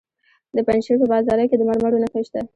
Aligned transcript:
د 0.55 0.57
پنجشیر 0.67 0.97
په 1.01 1.07
بازارک 1.11 1.47
کې 1.49 1.57
د 1.57 1.63
مرمرو 1.69 2.01
نښې 2.03 2.21
شته. 2.27 2.41